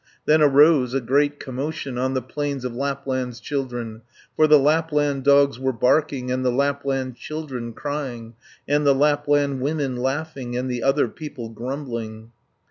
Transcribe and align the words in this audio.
Then 0.25 0.41
arose 0.41 0.95
a 0.95 0.99
great 0.99 1.39
commotion, 1.39 1.95
On 1.99 2.15
the 2.15 2.23
plains 2.23 2.65
of 2.65 2.73
Lapland's 2.75 3.39
children, 3.39 4.01
For 4.35 4.47
the 4.47 4.57
Lapland 4.57 5.23
dogs 5.23 5.59
were 5.59 5.71
barking, 5.71 6.31
And 6.31 6.43
the 6.43 6.49
Lapland 6.49 7.17
children 7.17 7.71
crying, 7.73 8.33
And 8.67 8.83
the 8.83 8.95
Lapland 8.95 9.61
women 9.61 9.95
laughing, 9.97 10.57
And 10.57 10.71
the 10.71 10.81
other 10.81 11.07
people 11.07 11.49
grumbling. 11.49 12.31